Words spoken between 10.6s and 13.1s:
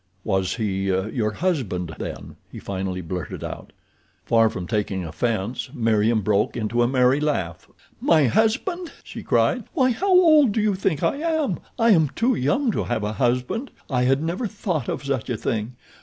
think I am? I am too young to have